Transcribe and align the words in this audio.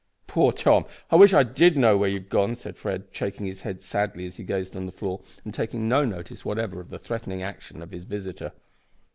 "Poor 0.25 0.51
Tom! 0.51 0.85
I 1.11 1.15
wish 1.15 1.31
I 1.31 1.43
did 1.43 1.77
know 1.77 1.95
where 1.95 2.09
you 2.09 2.17
have 2.21 2.29
gone!" 2.29 2.55
said 2.55 2.75
Fred, 2.75 3.03
shaking 3.11 3.45
his 3.45 3.61
head 3.61 3.83
sadly 3.83 4.25
as 4.25 4.37
he 4.37 4.43
gazed 4.43 4.75
on 4.75 4.87
the 4.87 4.91
floor, 4.91 5.21
and 5.45 5.53
taking 5.53 5.87
no 5.87 6.03
notice 6.05 6.43
whatever 6.43 6.79
of 6.79 6.89
the 6.89 6.97
threatening 6.97 7.43
action 7.43 7.83
of 7.83 7.91
his 7.91 8.05
visitor. 8.05 8.51